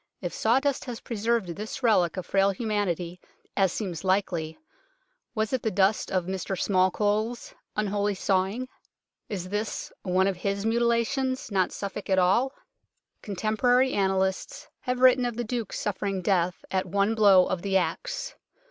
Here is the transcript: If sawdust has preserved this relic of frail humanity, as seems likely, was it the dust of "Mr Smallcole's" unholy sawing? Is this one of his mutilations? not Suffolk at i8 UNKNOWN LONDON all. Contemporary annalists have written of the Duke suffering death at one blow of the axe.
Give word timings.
If 0.19 0.33
sawdust 0.33 0.85
has 0.85 0.99
preserved 0.99 1.49
this 1.49 1.83
relic 1.83 2.17
of 2.17 2.25
frail 2.25 2.49
humanity, 2.49 3.21
as 3.55 3.71
seems 3.71 4.03
likely, 4.03 4.57
was 5.35 5.53
it 5.53 5.61
the 5.61 5.69
dust 5.69 6.11
of 6.11 6.25
"Mr 6.25 6.59
Smallcole's" 6.59 7.53
unholy 7.77 8.15
sawing? 8.15 8.67
Is 9.29 9.49
this 9.49 9.91
one 10.01 10.25
of 10.25 10.37
his 10.37 10.65
mutilations? 10.65 11.51
not 11.51 11.71
Suffolk 11.71 12.09
at 12.09 12.17
i8 12.17 12.21
UNKNOWN 12.23 12.33
LONDON 12.33 12.37
all. 12.45 12.55
Contemporary 13.21 13.93
annalists 13.93 14.67
have 14.79 15.01
written 15.01 15.23
of 15.23 15.35
the 15.37 15.43
Duke 15.43 15.71
suffering 15.71 16.23
death 16.23 16.65
at 16.71 16.87
one 16.87 17.13
blow 17.13 17.45
of 17.45 17.61
the 17.61 17.77
axe. 17.77 18.33